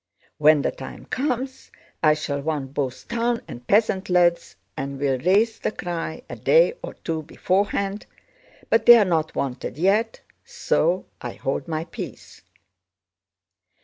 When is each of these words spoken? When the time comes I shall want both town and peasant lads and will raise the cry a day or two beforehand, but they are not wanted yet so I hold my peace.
When 0.39 0.63
the 0.63 0.71
time 0.71 1.05
comes 1.05 1.69
I 2.01 2.15
shall 2.15 2.41
want 2.41 2.73
both 2.73 3.07
town 3.07 3.43
and 3.47 3.67
peasant 3.67 4.09
lads 4.09 4.55
and 4.75 4.99
will 4.99 5.19
raise 5.19 5.59
the 5.59 5.71
cry 5.71 6.23
a 6.27 6.35
day 6.35 6.73
or 6.81 6.95
two 6.95 7.21
beforehand, 7.21 8.07
but 8.71 8.87
they 8.87 8.97
are 8.97 9.05
not 9.05 9.35
wanted 9.35 9.77
yet 9.77 10.21
so 10.43 11.05
I 11.21 11.33
hold 11.33 11.67
my 11.67 11.83
peace. 11.85 12.41